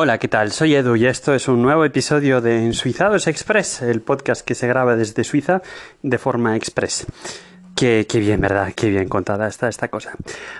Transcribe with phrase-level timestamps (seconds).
[0.00, 0.52] Hola, ¿qué tal?
[0.52, 4.68] Soy Edu y esto es un nuevo episodio de Ensuizados Express, el podcast que se
[4.68, 5.60] graba desde Suiza
[6.04, 7.04] de forma express.
[7.74, 8.72] Qué, bien, ¿verdad?
[8.76, 10.12] Qué bien contada está esta cosa.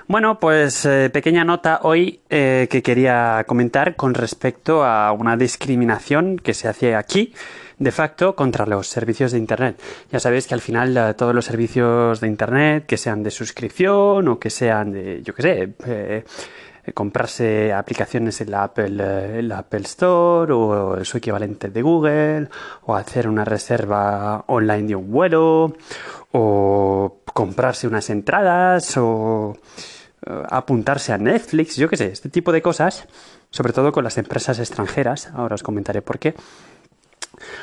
[0.08, 6.36] Bueno, pues eh, pequeña nota hoy eh, que quería comentar con respecto a una discriminación
[6.38, 7.32] que se hace aquí
[7.78, 9.80] de facto contra los servicios de Internet.
[10.10, 14.28] Ya sabéis que al final eh, todos los servicios de Internet, que sean de suscripción
[14.28, 16.24] o que sean de, yo qué sé, eh,
[16.94, 22.48] comprarse aplicaciones en la Apple, eh, Apple Store o su equivalente de Google,
[22.82, 25.76] o hacer una reserva online de un vuelo,
[26.32, 29.56] o comprarse unas entradas, o
[30.26, 33.06] eh, apuntarse a Netflix, yo qué sé, este tipo de cosas,
[33.50, 36.34] sobre todo con las empresas extranjeras, ahora os comentaré por qué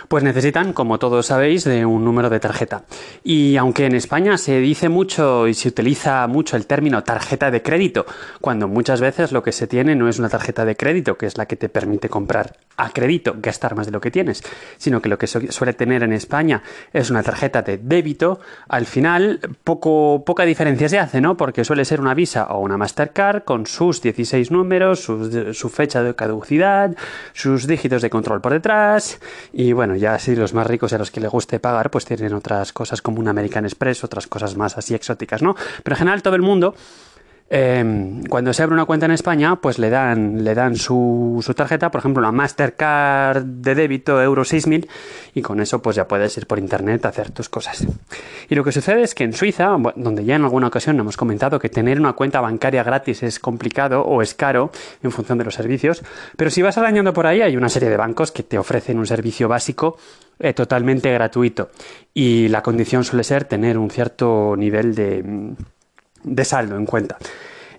[0.07, 2.83] pues necesitan, como todos sabéis, de un número de tarjeta.
[3.23, 7.61] Y aunque en España se dice mucho y se utiliza mucho el término tarjeta de
[7.61, 8.05] crédito,
[8.41, 11.37] cuando muchas veces lo que se tiene no es una tarjeta de crédito, que es
[11.37, 14.43] la que te permite comprar a crédito, gastar más de lo que tienes,
[14.77, 19.39] sino que lo que suele tener en España es una tarjeta de débito, al final
[19.63, 21.37] poco, poca diferencia se hace, ¿no?
[21.37, 26.15] Porque suele ser una Visa o una Mastercard con sus 16 números, su fecha de
[26.15, 26.95] caducidad,
[27.33, 29.19] sus dígitos de control por detrás
[29.53, 32.05] y bueno, ya si los más ricos y a los que les guste pagar, pues
[32.05, 35.55] tienen otras cosas como un American Express, otras cosas más así exóticas, ¿no?
[35.83, 36.75] Pero en general todo el mundo
[37.47, 41.91] Em, cuando se abre una cuenta en España, pues le dan, le dan su, tarjeta,
[41.91, 44.89] por ejemplo, una Mastercard de débito Euro 6000,
[45.35, 47.85] y con eso pues ya puedes ir por internet a hacer tus cosas.
[48.49, 51.59] Y lo que sucede es que en Suiza, donde ya en alguna ocasión hemos comentado
[51.59, 54.71] que tener una cuenta bancaria gratis es complicado o es caro
[55.03, 56.03] en función de los servicios,
[56.37, 59.05] pero si vas arañando por ahí, hay una serie de bancos que te ofrecen un
[59.05, 59.97] servicio básico
[60.39, 61.69] eh, totalmente gratuito.
[62.11, 65.55] Y la condición suele ser tener un cierto nivel de
[66.25, 67.17] de saldo en cuenta.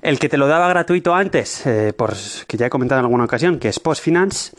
[0.03, 2.15] El que te lo daba gratuito antes, eh, por,
[2.47, 4.53] que ya he comentado en alguna ocasión, que es PostFinance,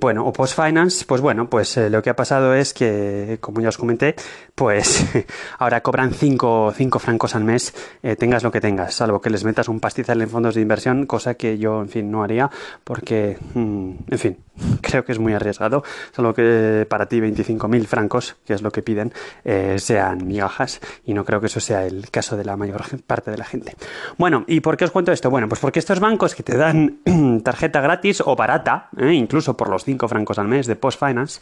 [0.00, 3.60] bueno, o Post Finance, pues bueno, pues eh, lo que ha pasado es que, como
[3.60, 4.16] ya os comenté,
[4.54, 5.06] pues
[5.58, 9.68] ahora cobran 5 francos al mes, eh, tengas lo que tengas, salvo que les metas
[9.68, 12.50] un pastizal en fondos de inversión, cosa que yo, en fin, no haría,
[12.82, 14.38] porque, mm, en fin,
[14.80, 18.82] creo que es muy arriesgado, salvo que para ti 25.000 francos, que es lo que
[18.82, 19.12] piden,
[19.44, 23.30] eh, sean migajas, y no creo que eso sea el caso de la mayor parte
[23.30, 23.76] de la gente.
[24.18, 25.30] Bueno, ¿y por qué os cuento esto?
[25.30, 26.98] Bueno, pues porque estos bancos que te dan
[27.44, 31.40] tarjeta gratis o barata, incluso por lo 5 francos al mes de Post Finance,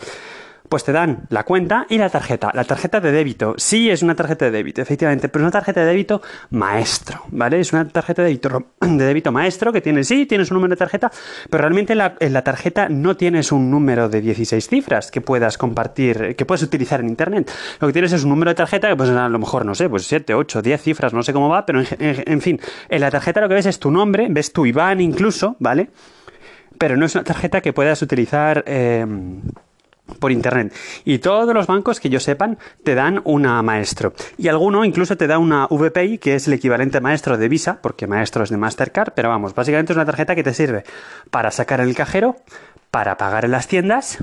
[0.68, 2.50] pues te dan la cuenta y la tarjeta.
[2.54, 5.80] La tarjeta de débito, sí es una tarjeta de débito, efectivamente, pero es una tarjeta
[5.80, 7.60] de débito maestro, ¿vale?
[7.60, 10.78] Es una tarjeta de débito, de débito maestro que tiene, sí, tienes un número de
[10.78, 11.10] tarjeta,
[11.50, 16.34] pero realmente en la, tarjeta no tienes un número de 16 cifras que puedas compartir,
[16.36, 17.50] que puedes utilizar en Internet.
[17.80, 19.88] Lo que tienes es un número de tarjeta que pues a lo mejor, no sé,
[19.88, 23.40] pues 7, 8, 10 cifras, no sé cómo va, pero en, fin, en la tarjeta
[23.40, 25.90] lo que ves es tu nombre, ves tu IBAN incluso, ¿vale?
[26.84, 29.06] Pero no es una tarjeta que puedas utilizar eh,
[30.18, 30.70] por internet.
[31.06, 34.12] Y todos los bancos que yo sepan te dan una maestro.
[34.36, 38.06] Y alguno incluso te da una VPI, que es el equivalente maestro de Visa, porque
[38.06, 40.84] maestro es de Mastercard, pero vamos, básicamente es una tarjeta que te sirve
[41.30, 42.36] para sacar el cajero,
[42.90, 44.18] para pagar en las tiendas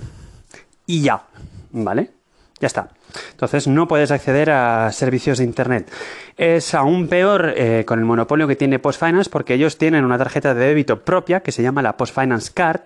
[0.85, 1.23] y ya.
[1.71, 2.11] ¿Vale?
[2.59, 2.89] Ya está.
[3.31, 5.91] Entonces no puedes acceder a servicios de Internet.
[6.37, 10.53] Es aún peor eh, con el monopolio que tiene PostFinance porque ellos tienen una tarjeta
[10.53, 12.81] de débito propia que se llama la PostFinance Card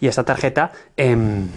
[0.00, 1.48] y esta tarjeta em,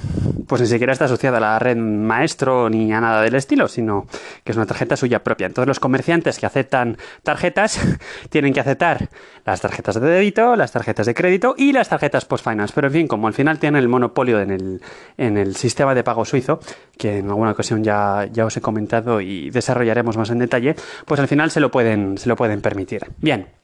[0.47, 4.08] pues ni siquiera está asociada a la red maestro ni a nada del estilo, sino
[4.44, 5.47] que es una tarjeta suya propia.
[5.47, 7.80] Entonces los comerciantes que aceptan tarjetas
[8.30, 9.09] tienen que aceptar
[9.46, 12.74] las tarjetas de débito, las tarjetas de crédito y las tarjetas PostFinance.
[12.74, 14.81] Pero en fin, como al final tienen el monopolio en el,
[15.18, 16.59] en el sistema de pago suizo,
[16.97, 17.99] que en alguna ocasión ya
[18.32, 22.18] ya, os he comentado y desarrollaremos más en detalle, pues al final se lo pueden,
[22.18, 23.02] se lo pueden permitir.
[23.18, 23.59] Bien.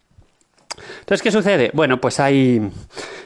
[0.99, 1.71] Entonces, ¿qué sucede?
[1.73, 2.61] Bueno, pues hay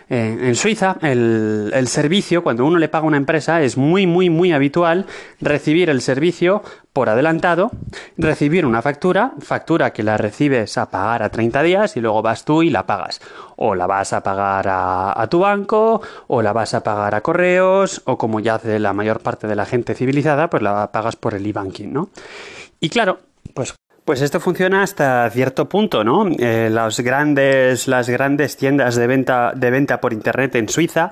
[0.10, 4.30] eh, en Suiza el, servicio, cuando uno le paga a una empresa, es muy, muy,
[4.30, 5.06] muy habitual
[5.40, 7.70] recibir el servicio por adelantado,
[8.18, 12.44] recibir una factura, factura que la recibes a pagar a 30 días y luego vas
[12.44, 13.22] tú y la pagas.
[13.56, 18.02] O la vas a pagar a, tu banco, o la vas a pagar a correos,
[18.06, 21.36] o como ya hace la mayor parte de la gente civilizada, pues la pagas por
[21.36, 22.10] el e-banking, ¿no?
[22.80, 23.20] Y claro,
[23.54, 23.76] pues
[24.10, 26.28] pues esto funciona hasta cierto punto, ¿no?
[26.40, 31.12] Eh, las grandes, las grandes tiendas de venta, de venta por internet en Suiza,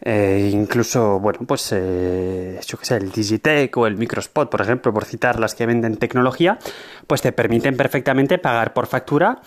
[0.00, 4.92] eh, incluso, bueno, pues eh, yo qué sé, el Digitech o el Microspot, por ejemplo,
[4.94, 6.60] por citar las que venden tecnología,
[7.08, 9.40] pues te permiten perfectamente pagar por factura.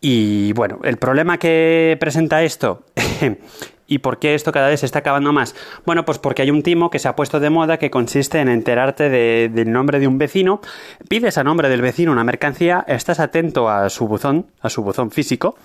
[0.00, 2.84] Y bueno, el problema que presenta esto
[3.90, 5.54] ¿Y por qué esto cada vez se está acabando más?
[5.86, 8.48] Bueno, pues porque hay un timo que se ha puesto de moda que consiste en
[8.48, 10.60] enterarte del nombre de un vecino,
[11.08, 15.10] pides a nombre del vecino una mercancía, estás atento a su buzón, a su buzón
[15.10, 15.56] físico,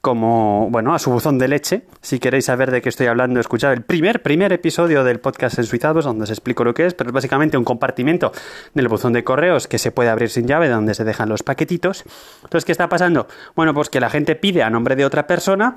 [0.00, 1.82] como, bueno, a su buzón de leche.
[2.00, 5.64] Si queréis saber de qué estoy hablando, escuchad el primer, primer episodio del podcast en
[5.64, 8.32] Suizados, donde os explico lo que es, pero es básicamente un compartimento
[8.74, 12.04] del buzón de correos que se puede abrir sin llave, donde se dejan los paquetitos.
[12.42, 13.26] Entonces, ¿qué está pasando?
[13.54, 15.76] Bueno, pues que la gente pide a nombre de otra persona,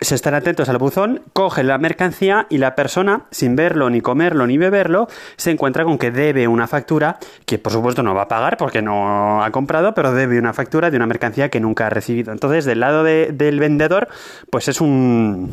[0.00, 4.46] se están atentos al buzón, cogen la mercancía y la persona, sin verlo, ni comerlo,
[4.46, 8.28] ni beberlo, se encuentra con que debe una factura, que por supuesto no va a
[8.28, 11.90] pagar porque no ha comprado, pero debe una factura de una mercancía que nunca ha
[11.90, 12.32] recibido.
[12.32, 14.08] Entonces, del lado del vendedor,
[14.50, 15.50] pues es un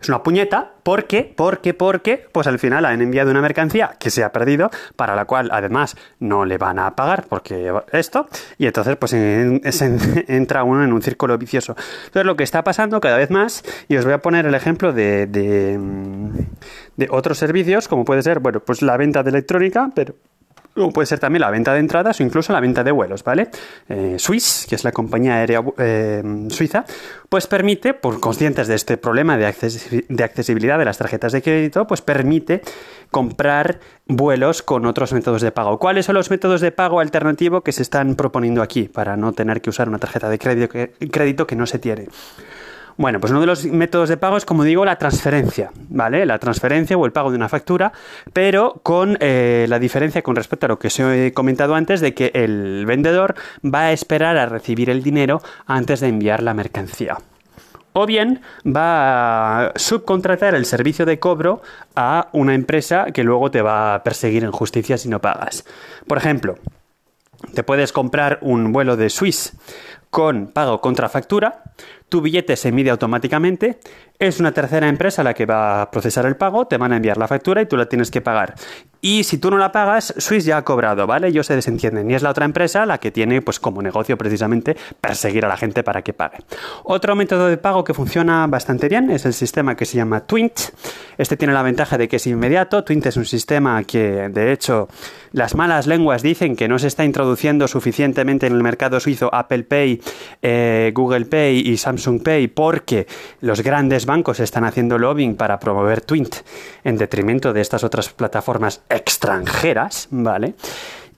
[0.00, 0.72] es una puñeta.
[0.82, 5.14] Porque, porque, porque, pues al final han enviado una mercancía que se ha perdido, para
[5.14, 8.26] la cual además no le van a pagar porque esto,
[8.56, 9.12] y entonces pues
[10.28, 11.76] entra uno en un círculo vicioso.
[12.06, 14.94] Entonces lo que está pasando cada vez más, y os voy a poner el ejemplo
[14.94, 15.78] de, de,
[16.96, 20.14] de otros servicios, como puede ser, bueno, pues la venta de electrónica, pero
[20.92, 23.48] puede ser también la venta de entradas o incluso la venta de vuelos, ¿vale?
[23.88, 26.84] Eh, Swiss, que es la compañía aérea eh, suiza,
[27.28, 32.00] pues permite, por conscientes de este problema de, accesibilidad de las tarjetas de crédito, pues
[32.00, 32.62] permite
[33.10, 35.78] comprar vuelos con otros métodos de pago.
[35.78, 39.60] ¿Cuáles son los métodos de pago alternativo que se están proponiendo aquí para no tener
[39.60, 42.08] que usar una tarjeta de crédito que no se tiene?
[42.98, 46.26] Bueno, pues uno de los métodos de pago es, como digo, la transferencia, ¿vale?
[46.26, 47.92] La transferencia o el pago de una factura,
[48.32, 52.12] pero con eh, la diferencia con respecto a lo que os he comentado antes de
[52.12, 57.18] que el vendedor va a esperar a recibir el dinero antes de enviar la mercancía.
[57.92, 61.62] O bien va a subcontratar el servicio de cobro
[61.94, 65.64] a una empresa que luego te va a perseguir en justicia si no pagas.
[66.08, 66.56] Por ejemplo,
[67.54, 69.52] te puedes comprar un vuelo de Swiss
[70.10, 71.62] con pago contra factura,
[72.08, 73.78] tu billete se mide automáticamente,
[74.18, 77.18] es una tercera empresa la que va a procesar el pago, te van a enviar
[77.18, 78.54] la factura y tú la tienes que pagar.
[79.00, 81.28] Y si tú no la pagas, Swiss ya ha cobrado, ¿vale?
[81.28, 82.10] Ellos se desentienden.
[82.10, 85.56] Y es la otra empresa la que tiene, pues como negocio precisamente, perseguir a la
[85.56, 86.38] gente para que pague.
[86.82, 90.58] Otro método de pago que funciona bastante bien es el sistema que se llama Twint.
[91.16, 92.82] Este tiene la ventaja de que es inmediato.
[92.82, 94.88] Twint es un sistema que, de hecho,
[95.30, 99.62] las malas lenguas dicen que no se está introduciendo suficientemente en el mercado suizo Apple
[99.62, 99.97] Pay,
[100.42, 103.06] eh, Google Pay y Samsung Pay porque
[103.40, 106.36] los grandes bancos están haciendo lobbying para promover Twint
[106.84, 110.54] en detrimento de estas otras plataformas extranjeras, ¿vale?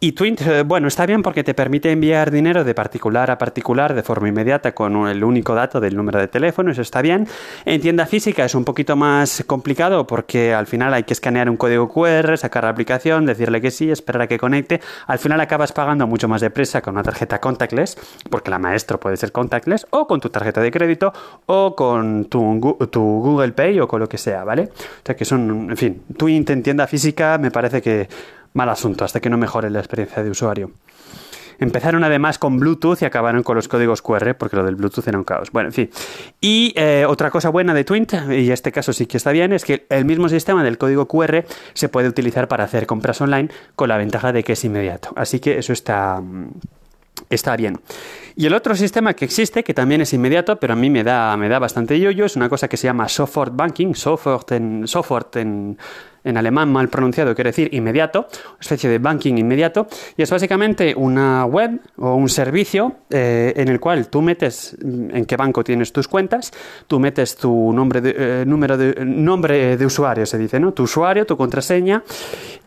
[0.02, 3.92] Y Twint, eh, bueno, está bien porque te permite enviar dinero de particular a particular
[3.92, 7.28] de forma inmediata con el único dato del número de teléfono, eso está bien.
[7.66, 11.58] En tienda física es un poquito más complicado porque al final hay que escanear un
[11.58, 14.80] código QR, sacar la aplicación, decirle que sí, esperar a que conecte.
[15.06, 17.98] Al final acabas pagando mucho más depresa con una tarjeta contactless,
[18.30, 21.12] porque la maestro puede ser contactless, o con tu tarjeta de crédito,
[21.44, 24.70] o con tu, tu Google Pay o con lo que sea, ¿vale?
[24.72, 28.08] O sea que son, en fin, Twint en tienda física me parece que
[28.52, 30.70] Mal asunto, hasta que no mejore la experiencia de usuario.
[31.60, 35.18] Empezaron además con Bluetooth y acabaron con los códigos QR, porque lo del Bluetooth era
[35.18, 35.50] un caos.
[35.52, 35.90] Bueno, en fin.
[36.40, 39.66] Y eh, otra cosa buena de Twint, y este caso sí que está bien, es
[39.66, 41.44] que el mismo sistema del código QR
[41.74, 45.10] se puede utilizar para hacer compras online con la ventaja de que es inmediato.
[45.16, 46.22] Así que eso está,
[47.30, 47.80] está bien.
[48.36, 51.36] Y el otro sistema que existe, que también es inmediato, pero a mí me da,
[51.36, 55.26] me da bastante yoyo, es una cosa que se llama Software Banking, Software en, software
[55.34, 55.78] en,
[56.24, 58.26] en alemán mal pronunciado quiere decir inmediato,
[58.60, 59.86] especie de banking inmediato,
[60.16, 65.24] y es básicamente una web o un servicio eh, en el cual tú metes en
[65.24, 66.52] qué banco tienes tus cuentas,
[66.86, 70.72] tú metes tu nombre de, eh, número de, nombre de usuario, se dice, ¿no?
[70.72, 72.02] Tu usuario, tu contraseña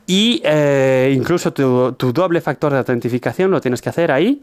[0.05, 4.41] y eh, incluso tu, doble factor de autentificación lo tienes que hacer ahí.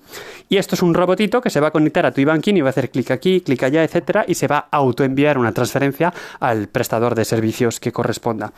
[0.49, 2.69] Y esto es un robotito que se va a conectar a tu iBanking y va
[2.69, 6.69] a hacer clic aquí, clic allá, etcétera, y se va a autoenviar una transferencia al
[6.69, 8.53] prestador de servicios que corresponda.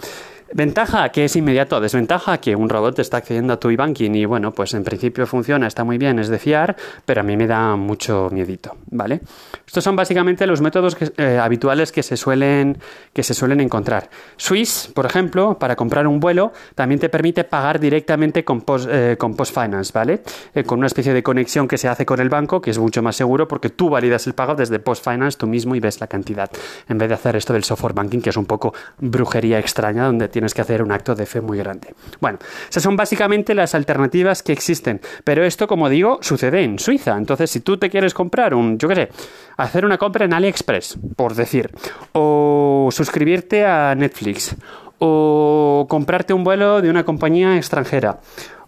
[0.54, 4.52] Ventaja que es inmediato, desventaja que un robot está accediendo a tu e-banking y bueno,
[4.52, 7.75] pues en principio funciona, está muy bien, es de fiar, pero a mí me da
[7.76, 9.23] mucho miedito, ¿vale?
[9.66, 12.76] Estos son básicamente los métodos eh, habituales que se, suelen,
[13.14, 14.11] que se suelen encontrar.
[14.37, 19.17] Swiss, por ejemplo, para comprar un vuelo, también te permite pagar directamente con Post, eh,
[19.19, 20.23] con post Finance, ¿vale?
[20.55, 23.03] Eh, con una especie de conexión que se hace con el banco, que es mucho
[23.03, 26.07] más seguro porque tú validas el pago desde Post Finance tú mismo y ves la
[26.07, 26.51] cantidad,
[26.89, 30.29] en vez de hacer esto del software banking, que es un poco brujería extraña, donde
[30.29, 31.95] tienes que hacer un acto de fe muy grande.
[32.21, 37.17] Bueno, esas son básicamente las alternativas que existen, pero esto, como digo, sucede en Suiza.
[37.17, 39.09] Entonces, si tú te quieres comprar un, yo qué sé,
[39.57, 41.71] hacer una compra en AliExpress, por decir,
[42.13, 44.57] o suscribirte a Netflix,
[45.04, 48.21] o comprarte un vuelo de una compañía extranjera,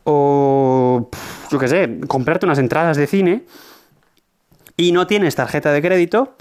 [0.02, 1.08] o,
[1.48, 3.44] yo qué sé, comprarte unas entradas de cine
[4.76, 6.34] y no tienes tarjeta de crédito,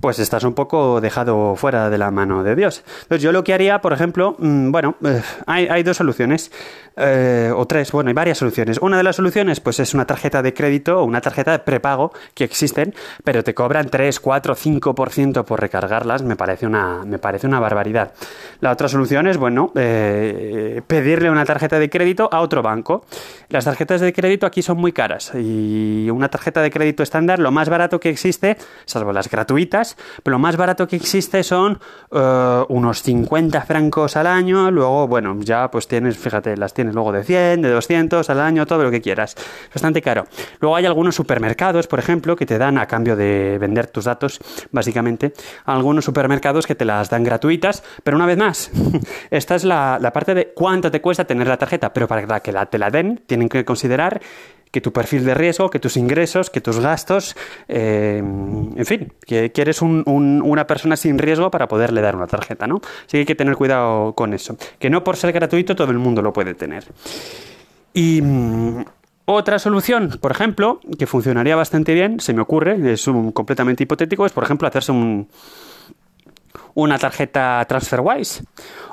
[0.00, 2.84] pues estás un poco dejado fuera de la mano de Dios.
[3.02, 6.52] Entonces yo lo que haría, por ejemplo, mm, bueno, eh, hay, hay, dos soluciones.
[6.96, 8.78] Eh, o tres, bueno, hay varias soluciones.
[8.78, 12.12] Una de las soluciones, pues es una tarjeta de crédito o una tarjeta de prepago
[12.34, 12.94] que existen,
[13.24, 18.12] pero te cobran 3, 4, 5% por recargarlas, me parece una, me parece una barbaridad.
[18.60, 23.04] La otra solución es, bueno, eh, pedirle una tarjeta de crédito a otro banco.
[23.48, 27.50] Las tarjetas de crédito aquí son muy caras y una tarjeta de crédito estándar, lo
[27.50, 31.78] más barato que existe, salvo las gratuitas, pero lo más barato que existe son
[32.10, 36.94] uh, unos 50 francos al año, luego, bueno, ya pues tienes, fíjate, las tienes tienes
[36.94, 39.36] luego de 100, de 200 al año, todo lo que quieras.
[39.72, 40.26] Bastante caro.
[40.60, 44.40] Luego hay algunos supermercados, por ejemplo, que te dan a cambio de vender tus datos,
[44.72, 45.32] básicamente,
[45.64, 48.70] algunos supermercados que te las dan gratuitas, pero una vez más,
[49.30, 52.66] esta es la, parte de cuánto te cuesta tener la tarjeta, pero para que la,
[52.66, 54.20] te la den, tienen que considerar
[54.72, 57.36] que tu perfil de riesgo, que tus ingresos, que tus gastos,
[57.68, 62.80] eh, en fin, que, eres una persona sin riesgo para poderle dar una tarjeta, ¿no?
[62.82, 64.56] Así que hay que tener cuidado con eso.
[64.78, 66.84] Que no por ser gratuito todo el mundo lo puede tener.
[67.92, 68.84] Y mm,
[69.26, 74.24] otra solución, por ejemplo, que funcionaría bastante bien, se me ocurre, es un completamente hipotético,
[74.24, 75.28] es por ejemplo hacerse un,
[76.74, 78.44] una tarjeta TransferWise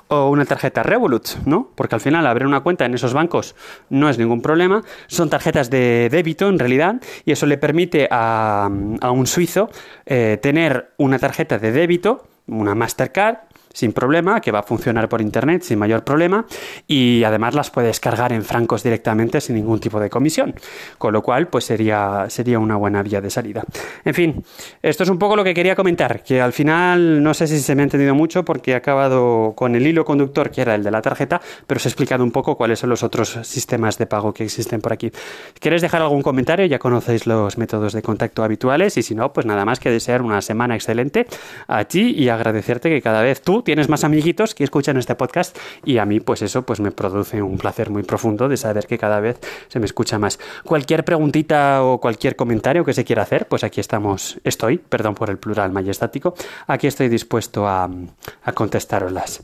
[0.09, 1.69] o una tarjeta Revolut, ¿no?
[1.75, 3.55] Porque al final abrir una cuenta en esos bancos
[3.89, 4.83] no es ningún problema.
[5.07, 6.95] Son tarjetas de débito en realidad
[7.25, 9.69] y eso le permite a, un suizo
[10.05, 15.21] eh, tener una tarjeta de débito, una Mastercard, sin problema, que va a funcionar por
[15.21, 16.45] internet sin mayor problema
[16.87, 20.55] y además las puedes cargar en francos directamente sin ningún tipo de comisión,
[20.97, 23.63] con lo cual pues sería, sería una buena vía de salida.
[24.03, 24.43] En fin,
[24.81, 27.75] esto es un poco lo que quería comentar, que al final no sé si se
[27.75, 30.91] me ha entendido mucho porque he acabado con el hilo conductor que era el de
[30.91, 34.33] la tarjeta, pero os he explicado un poco cuáles son los otros sistemas de pago
[34.33, 35.11] que existen por aquí.
[35.59, 36.65] ¿Quieres dejar algún comentario?
[36.65, 40.21] Ya conocéis los métodos de contacto habituales y si no, pues nada más que desear
[40.21, 41.27] una semana excelente
[41.67, 45.97] a ti y agradecerte que cada vez tienes más amiguitos que escuchan este podcast y
[45.97, 49.19] a mí pues eso pues me produce un placer muy profundo de saber que cada
[49.19, 50.39] vez se me escucha más.
[50.63, 55.29] Cualquier preguntita o cualquier comentario que se quiera hacer, pues aquí estamos, estoy, perdón por
[55.29, 56.33] el plural majestático,
[56.67, 57.89] aquí estoy dispuesto a,
[58.43, 59.41] a contestaroslas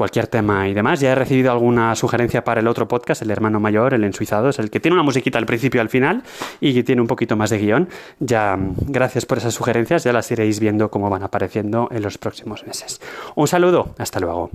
[0.00, 0.98] cualquier tema y demás.
[0.98, 4.58] Ya he recibido alguna sugerencia para el otro podcast, el hermano mayor, el ensuizado, es
[4.58, 6.22] el que tiene una musiquita al principio y al final
[6.58, 7.86] y tiene un poquito más de guion.
[8.18, 12.66] Ya, gracias por esas sugerencias, ya las iréis viendo cómo van apareciendo en los próximos
[12.66, 12.98] meses.
[13.34, 14.50] Un saludo, hasta luego.